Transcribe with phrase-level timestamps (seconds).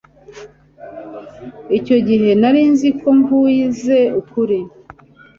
[1.77, 4.59] icyo gihe nari nzi ko mvuze ukuri